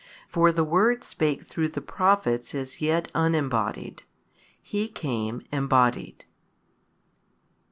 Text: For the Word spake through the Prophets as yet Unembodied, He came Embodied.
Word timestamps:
For 0.27 0.51
the 0.51 0.63
Word 0.63 1.03
spake 1.03 1.43
through 1.45 1.67
the 1.67 1.79
Prophets 1.79 2.55
as 2.55 2.81
yet 2.81 3.11
Unembodied, 3.13 4.01
He 4.59 4.87
came 4.87 5.43
Embodied. 5.51 6.25